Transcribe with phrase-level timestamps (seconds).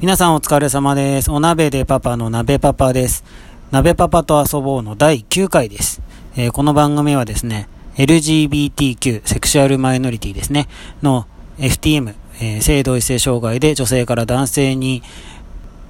[0.00, 1.30] 皆さんお疲れ様です。
[1.32, 3.24] お鍋でパパの鍋パパです。
[3.72, 6.00] 鍋パパと遊ぼうの第9回です。
[6.36, 10.68] えー、この番組はですね、LGBTQ、セクシュアルマイノリティですね、
[11.02, 11.26] の
[11.58, 15.02] FTM、えー、性同一性障害で女性から男性に、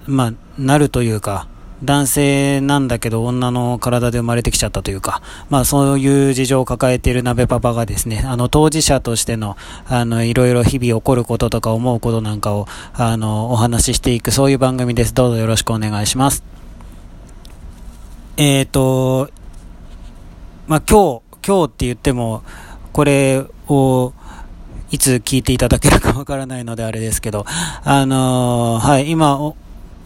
[0.07, 1.47] まあ、なるというか、
[1.83, 9.57] 男性なんだけど女の体で生まれてきちゃったというか、まあそういう事情を抱えている鍋パパがですね、あの当事者としての、
[9.87, 15.15] あのいろいろ日々起こることとか思うことなんかを、あのお話ししていくそういう番組です。
[15.15, 16.43] どうぞよろしくお願いします。
[18.37, 19.31] えっ、ー、と、
[20.67, 22.43] まあ今日、今日って言っても、
[22.93, 24.13] これを、
[24.91, 27.45] いつ聞いていただけるかわからないのであれですけど、
[27.85, 29.55] あのー、はい、今、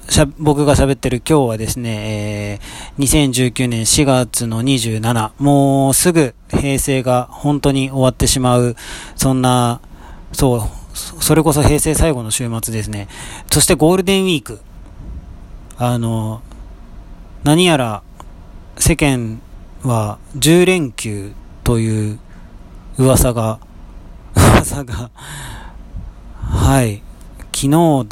[0.08, 2.60] しゃ僕が喋ってる今日はですね、
[2.96, 8.76] えー、2019年4月の27、もうすぐ平成が本当に終わってしまう、
[9.16, 9.80] そんな、
[10.32, 10.60] そう、
[10.94, 13.08] それこそ平成最後の週末ですね。
[13.50, 14.60] そしてゴールデンウィーク。
[15.78, 16.42] あの、
[17.44, 18.02] 何やら
[18.76, 19.40] 世間
[19.82, 21.32] は10連休
[21.64, 22.18] という
[22.98, 23.58] 噂が、
[24.34, 25.10] 噂が、
[26.36, 27.02] はい、
[27.52, 28.06] 昨日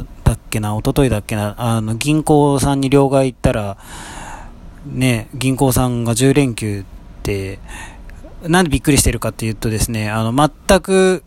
[0.50, 3.78] けな、一昨日だっけな、あの、銀行さんに両替行ったら、
[4.86, 6.84] ね、銀行さんが10連休っ
[7.22, 7.58] て、
[8.42, 11.22] なんでびっくりしてるかっていうとですね、あの、全く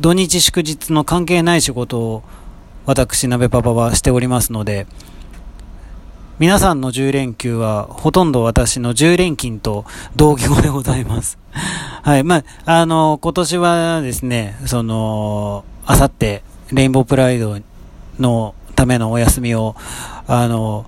[0.00, 2.22] 土日祝日の関係ない仕事を
[2.86, 4.86] 私、鍋パパはしておりますので、
[6.38, 11.36] 皆さんの10連休はほとんど私の10連勤と同義語でございます。
[12.02, 12.22] はい。
[12.24, 17.58] まあ、あの、今年はですね、その、あさって、レインボープライド
[18.18, 19.74] のためのお休みを、
[20.26, 20.86] あの、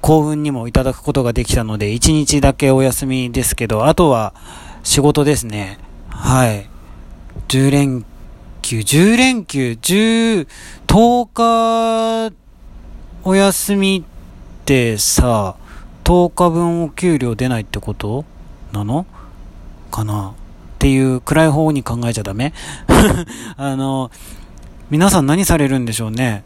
[0.00, 4.34] 幸運にもいただくことができたので、1日だけお休みですけど、あとは
[4.82, 5.78] 仕事ですね。
[6.08, 6.68] はい。
[7.48, 8.04] 10連
[8.62, 10.48] 休、10連休、10、
[10.86, 12.34] 10日
[13.24, 15.56] お休みってさ、
[16.04, 18.24] 10日分お給料出ないってこと
[18.72, 19.06] なの？
[19.90, 20.30] かな？
[20.30, 20.34] っ
[20.80, 22.52] ていう暗い方に考えちゃダメ？
[23.56, 24.10] あの、
[24.90, 26.42] 皆さん何されるんでしょうね？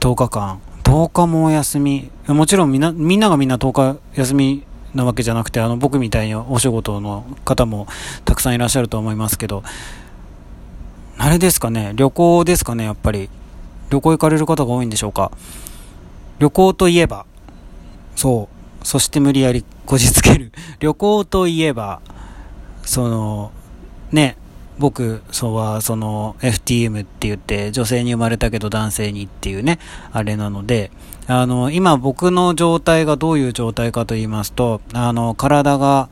[0.00, 0.60] 10日間。
[0.82, 2.10] 10日もお休み。
[2.26, 7.86] もちろんみんな、みんながみんな10日休みなわけじゃなくて、あの、僕みたいにお仕事の方も
[8.24, 9.62] たくさんいらっしゃると思いますけど、
[11.18, 13.28] あれですかね、旅行ですかね、やっぱり。
[13.90, 15.32] 旅行行かれる方が多いんでしょうか。
[16.38, 17.26] 旅行といえば、
[18.16, 18.48] そ
[18.82, 20.52] う、そして無理やりこじつける。
[20.78, 22.00] 旅行といえば、
[22.84, 23.52] その、
[24.12, 24.38] ね、
[24.80, 29.78] 僕、そうは、その、FTM って言って、女性に生まれたけど男性にっていうね、
[30.10, 30.90] あれなので、
[31.26, 36.08] あの、今僕の状態がどういう状態かと言いますと、あの、体が、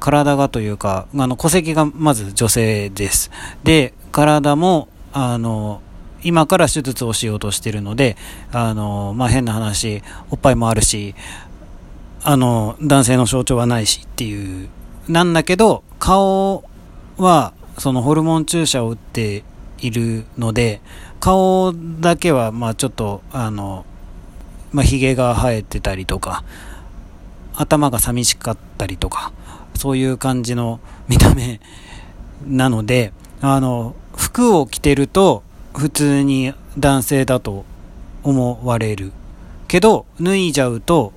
[0.00, 3.30] 体がというか、あの、戸籍がまず女性です。
[3.64, 5.80] で、体も、あの、
[6.22, 8.16] 今から手術をしようとしてるので、
[8.52, 11.14] あの、まあ、変な話、おっぱいもあるし、
[12.22, 14.68] あの、男性の象徴はないしっていう、
[15.08, 16.64] なんだけど、顔
[17.16, 19.44] は、そのホルモン注射を打って
[19.78, 20.80] いるので、
[21.20, 23.84] 顔だけは、まあちょっと、あの、
[24.72, 26.44] まあ髭が生えてたりとか、
[27.54, 29.32] 頭が寂しかったりとか、
[29.74, 31.60] そういう感じの見た目
[32.46, 35.42] なので、あの、服を着てると
[35.74, 37.64] 普通に男性だと
[38.22, 39.12] 思われる。
[39.68, 41.12] けど、脱いじゃうと、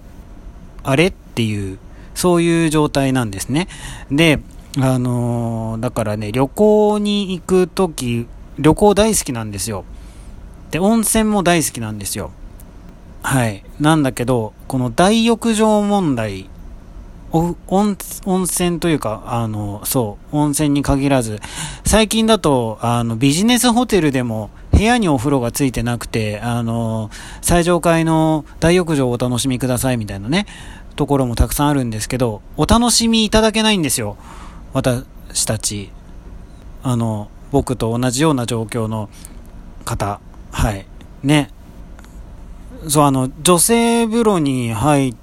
[0.84, 1.78] あれっていう、
[2.14, 3.68] そういう状態なんですね。
[4.10, 4.40] で、
[4.78, 8.28] あのー、だからね、旅行に行くとき、
[8.60, 9.86] 旅行大好きなんですよ。
[10.72, 12.32] で、温泉も大好きなんですよ。
[13.24, 13.64] はい。
[13.80, 16.50] なんだけど、この大浴場問題、
[17.32, 17.56] 温
[18.26, 21.40] 温泉というか、あの、そう、温泉に限らず、
[21.86, 27.10] 最近だと、あの、ビジネスホテルでも部屋にお風呂がついてなくて、あの、
[27.42, 30.46] 最上階の大浴場をお楽しみくださいみたいなね、
[30.96, 34.18] ところもたくさんあるんですけど、お楽しみいただけないんですよ。
[34.76, 35.90] 私たち、
[36.84, 39.10] あの、僕と同じような状況の
[39.86, 40.20] 方、
[40.52, 40.86] はい。
[41.24, 41.50] ね。
[42.90, 45.16] そう、あの、女性風呂に入っ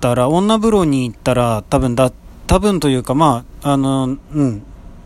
[0.00, 2.10] たら、女風呂に行ったら、多分だ、
[2.46, 4.62] 多分というか、まあ、あの、うん、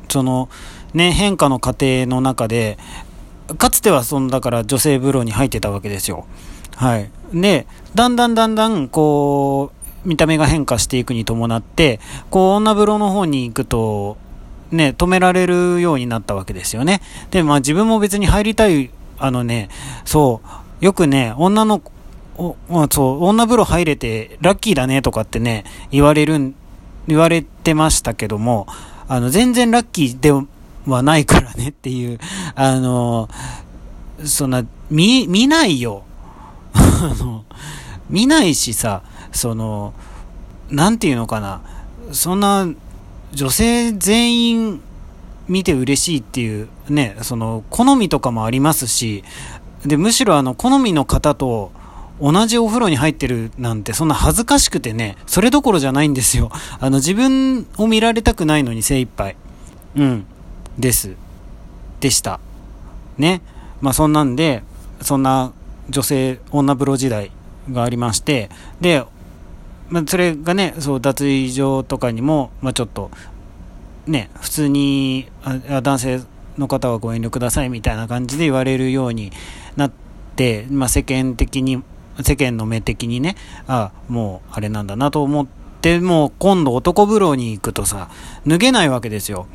[0.09, 0.49] その、
[0.95, 2.79] ね、変化の過程の中で、
[3.59, 6.27] かつてはその、だから女性風呂に入ってたわけですよ。
[6.77, 7.11] はい。
[7.35, 7.67] で、
[7.97, 12.01] だんだんだんだん、こう、見た目が変化していくに伴って、
[12.31, 14.17] こう、女風呂の方に行くと、
[14.71, 17.01] ね、止められるようになったわけですよね。
[17.31, 19.69] で、まあ自分も別に入りたい、あのね、
[20.05, 20.41] そ
[20.81, 21.83] う、よくね、女の
[22.39, 26.55] お、まあ、そう、女風呂入れてラッキーだねとかってね、言われる、
[27.09, 28.67] 言われてましたけども、
[29.09, 32.19] あの、全然ラッキーではないからねっていう、
[32.55, 33.29] あの、
[34.25, 36.05] そんな、見、見ないよ。
[36.73, 37.45] あの、
[38.09, 39.03] 見ないしさ、
[39.33, 39.95] その、
[40.71, 41.61] なんていうのかな。
[42.13, 42.69] そんな、
[43.33, 44.81] 女性全員
[45.49, 49.25] 見て嬉しいっていうね、その、好みとかもありますし、
[49.85, 51.73] で、むしろあの、好みの方と
[52.21, 56.51] 同じお風呂に入ってるなんてそんな恥ずかしくてね、それどころじゃないんですよ。
[56.81, 59.37] あの、自分を見られたくないのに精一杯。
[59.97, 60.27] うん。
[60.79, 61.15] です。
[62.01, 62.41] でした。
[63.17, 63.41] ね。
[63.81, 64.63] まあそんなんで、
[65.01, 65.53] そんな
[65.89, 67.31] 女性、女風呂時代
[67.71, 68.51] がありまして、
[68.81, 69.05] で、
[69.91, 73.11] まあ、それがね、そう、脱衣所とかにも、まあ、ちょっと、
[74.07, 76.21] ね、普通にあ、男性
[76.59, 79.33] の方はご遠慮くださいみたいな感じで言われるように
[79.77, 79.93] なっ
[80.37, 81.83] て、まあ、世間的に、
[82.23, 83.37] 世間の目的にね、
[83.67, 85.47] あもうあれなんだなと思っ
[85.81, 88.11] て、もう今度男風呂に行くとさ、
[88.47, 89.47] 脱げないわけですよ。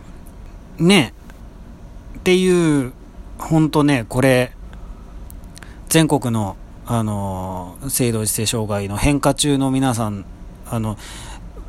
[0.79, 1.13] ね。
[2.17, 2.93] っていう、
[3.37, 4.53] ほんとね、これ、
[5.89, 10.25] 全国のあの、性同一性障害の変化中の皆さん、
[10.69, 10.97] あの、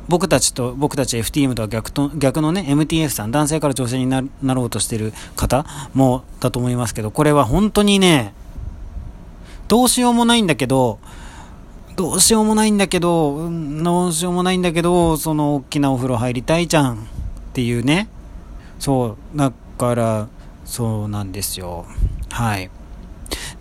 [0.07, 4.23] 僕たちと、僕たち FTM とは逆と、逆のね、MTF さん、男性から女性にな
[4.53, 8.33] ろうとしてる方もだと思いますけど、これは本当にね、
[9.67, 10.99] どうしようもないんだけど、
[11.95, 13.49] どうしようもないんだけど、
[13.83, 16.97] どうしようもないんだけど、その大きなお風呂入りたいじゃんっ
[17.53, 18.09] ていうね。
[18.79, 20.27] そう、だから、
[20.65, 21.85] そうなんですよ。
[22.29, 22.69] はい。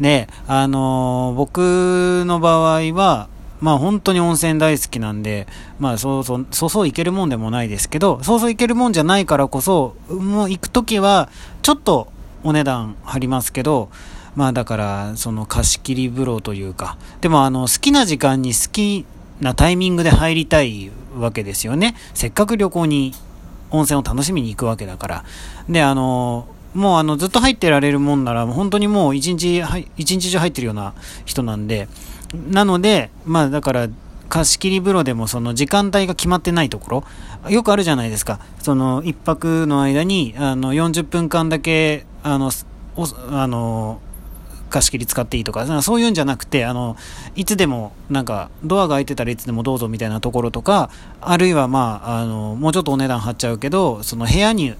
[0.00, 3.28] で、あのー、僕の場合は、
[3.60, 5.46] まあ本当に温泉大好きなんで、
[5.78, 11.28] まあそうそう、そうそう行けるもんでもないですけど、そうそう行けるもんじゃないからこそ、もう行くときは、
[11.62, 12.08] ちょっと
[12.42, 13.88] お値段張りますけど、
[14.36, 19.06] まあだから、その貸し切り風呂というか、でもあの、好きな時間に好き
[19.40, 21.94] なタイミングで入りたいわけですよね。
[22.12, 23.14] せっかく旅行に
[23.70, 25.24] 温泉を楽しみに行くわけだから。
[25.68, 29.62] で、あの、もうあのずっと入ってられるもんなら、本当にもう一日、
[29.96, 30.94] 一日中入ってるような
[31.24, 31.88] 人なんで、
[32.50, 33.88] なので、まあだから、
[34.28, 37.04] 貸し切り風呂でもその時間帯が決まってないとこ
[37.44, 38.40] ろ、よくあるじゃないですか。
[38.60, 42.50] その一泊の間に、あの40分間だけ、あの、
[43.30, 44.00] あの、
[44.70, 46.96] 貸し切り使っていいとか、そういうんじゃなくて、あの、
[47.36, 50.90] いつでも、なんか、ドアが開いてたらいつでもどうぞみたいなところとか、
[51.20, 54.74] あるいはまあ、あの、もうちょっとお値段張っちゃうけど、その部屋に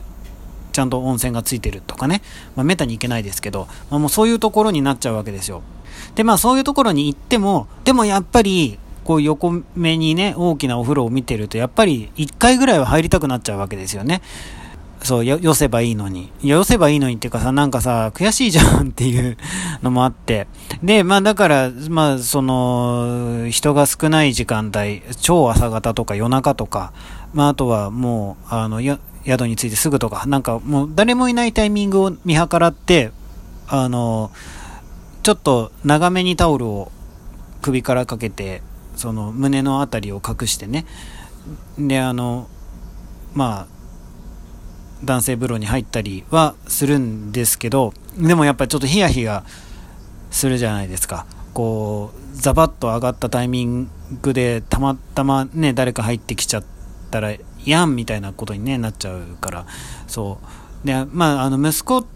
[0.75, 2.21] ちゃんと温泉がついてるとかね、
[2.57, 5.63] まあ、めったに行けないですけど、まあ、もうそういうところになっちゃうわけですよ。
[6.17, 14.23] で、まあそういうところに行っても、でもやっぱり、こう横目にね、大きなお風呂を見てると、やっぱり1回ぐらいは入りたくなっちゃうわけですよね。
[15.05, 16.33] そう、よ、せばいいのに。
[16.43, 19.37] よせばいいのにっていうかさ、なんかさ、悔しいじゃんっていう
[19.83, 20.47] のもあって。
[20.83, 26.95] で、まあだから、まあその、人が少ない時間帯、超朝方とか夜中とか、
[27.35, 28.81] まああとはもう、あの、
[29.25, 33.11] 宿に着いてすぐとか、なんかもう誰もいないタイミングを見計らって、
[33.69, 34.31] あの、
[35.23, 36.93] ちょっと長めにタオルを
[37.63, 38.63] 首からかけて、
[38.97, 40.87] その胸のあたりを隠してね。
[41.79, 42.49] で、あの、
[43.35, 43.67] まあ、
[45.05, 49.45] 男性風呂に入ったりはするんですけど、でもやっぱりちょっとヒヤヒヤ
[50.31, 51.27] するじゃないですか。
[51.53, 53.91] こう、ザバッと上がったタイミン
[54.23, 56.65] グでたまたまね、誰か入ってきちゃっ
[57.11, 57.33] たら
[57.65, 59.67] やんみたいなことに、ね、なっちゃうから、
[60.07, 60.39] そ
[60.85, 60.87] う。
[60.87, 62.07] で、まあ、あの、息子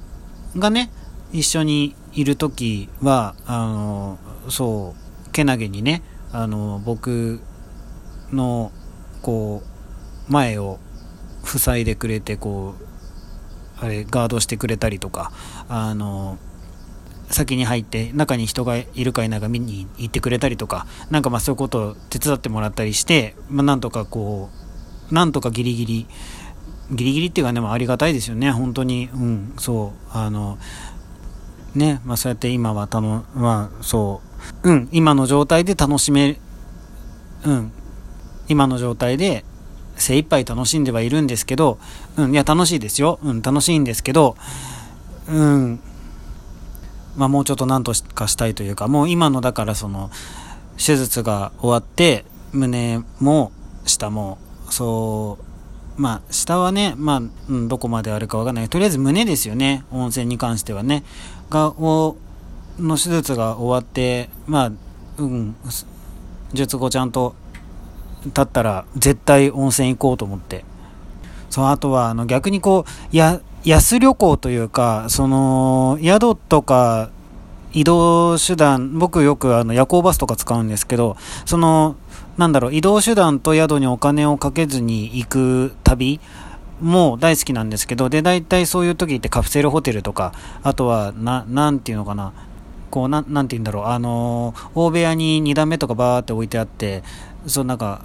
[0.56, 0.90] がね、
[1.32, 4.18] 一緒にいるときは、あの、
[4.48, 4.94] そ
[5.26, 7.40] う、けなげにね、あの、僕
[8.32, 8.72] の、
[9.22, 9.62] こ
[10.28, 10.78] う、前を
[11.44, 15.32] 塞いでくれて、こう、あれ、ガードしてくれたりとか、
[15.68, 16.38] あの、
[17.30, 24.67] 先に入って中に人がいるかいないか見に行ってくれたりとか、なんかまあそういうことを手伝ってもらったりして、まあなんとかこう、
[25.10, 26.06] なんとかギリギリ、
[26.90, 29.08] ギリギリっていうかでもありがたいですよね、本当に。
[29.12, 30.16] うん、そう。
[30.16, 30.58] あの、
[31.74, 34.20] ね、まあそうやって今はたの、まあそ
[34.64, 36.40] う、うん、今の状態で楽しめ、
[37.44, 37.72] うん、
[38.48, 39.44] 今の状態で
[39.96, 41.78] 精一杯楽しんではいるんですけど、
[42.16, 43.18] うん、いや楽しいですよ。
[43.22, 44.36] うん、楽しいんですけど、
[45.28, 45.80] うん、
[47.16, 50.10] まあもうちょっと何とかしたいというか、もう今のだからその、
[50.76, 53.52] 手術が終わって、胸も
[53.84, 54.38] 下も
[54.70, 55.38] そ
[55.98, 58.68] う、まあ、下はね、まあ、うん、どこまであるかわかんない。
[58.68, 59.84] とりあえず胸ですよね。
[59.90, 61.02] 温泉に関してはね。
[61.50, 62.16] が、を、
[62.78, 64.72] の手術が終わって、まあ、
[65.18, 65.56] うん、
[66.52, 67.34] 術後ちゃんと
[68.26, 70.64] 立ったら、絶対温泉行こうと思って。
[71.50, 77.10] そう、あとは、あの、逆にこう、や、安旅行というか、その、宿とか、
[77.78, 81.16] 移動手段、僕よくあの夜行バスとか使うんですけど、
[81.46, 81.94] その、
[82.36, 86.18] なんだろう、移動手段と宿にお金をかけずに行く旅
[86.80, 90.32] も大好きなんですけど、で、大体そういう時ってカプセルホテルとか、
[90.64, 92.32] あとは、な、なんていうのかな、
[92.90, 97.04] こう、ななんて言うんだろう、あのー、大部屋に2段目とかバーって置いてあって、
[97.46, 98.02] そのなんか、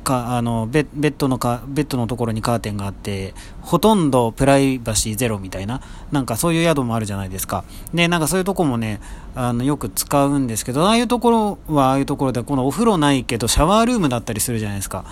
[0.00, 5.80] かあのベッドのかベッドのところにカーテンがあってほとんどプライバシーゼロみたいな
[6.10, 7.64] なんかそういう宿もあるじゃないですか。
[7.94, 9.00] でなんかそういうとこもね
[9.34, 15.04] あのよく使うんですけどああいうところはああいうところでこのお風呂ないけどシャワールームだったりするじゃないですか。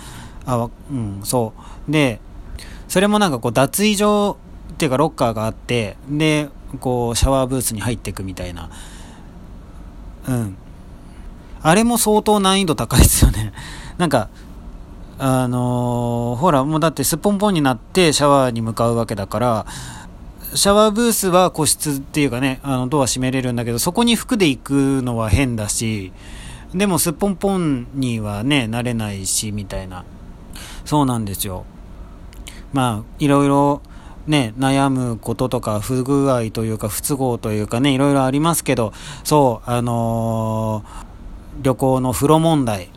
[0.45, 1.53] あうんそ
[1.87, 1.91] う。
[1.91, 2.19] で
[2.87, 4.37] それもなんかこう脱衣所
[4.73, 8.69] っていうかロッカーがあってでこうシャワーブースに入っていくみたいな。
[10.27, 10.57] うん。
[11.61, 13.53] あれも相当難易度高いですよね。
[13.97, 14.29] なんか
[15.21, 19.65] あのー、ほら、もうだってすっぽんぽんになってシャワーに向かうわけだから、
[20.55, 26.13] シャワーブースは個室っていうかね、あの、ドア閉めれるんだけど、そこに服で行くのは変だし、
[26.73, 30.05] でもすっぽんぽんにはね、なれないし、みたいな。
[30.85, 31.65] そうなんですよ。
[32.71, 33.81] まあ、いろいろ、
[34.25, 38.93] ね、悩むこととか、不具合というか、不都合というかね、いろいろありますけど、
[39.25, 42.89] そう、あのー、旅行の風呂問題。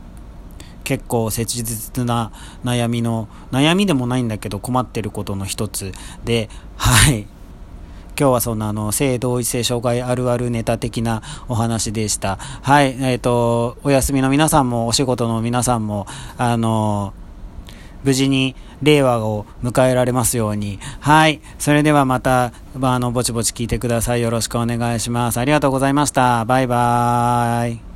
[0.83, 2.33] 結構切実な
[2.65, 5.93] 悩みの、悩みでもないんだけど困ってることの一つ
[6.25, 7.27] で、はい。
[8.19, 12.37] 今日はそんなあの、性同一性障害あるあるネタ的なお話でした。
[12.37, 12.97] はい。
[13.01, 17.15] えっ、ー、と、お休みの皆さんも、お仕事の皆さんも、あの、
[18.05, 20.79] 無事に令和を迎えられますように。
[21.01, 21.41] はい。
[21.59, 24.23] それではまた、あの、ぼちぼち聞いてください。
[24.23, 25.39] よろしくお願いします。
[25.39, 26.45] ありがとうございました。
[26.45, 27.92] バイバーイ。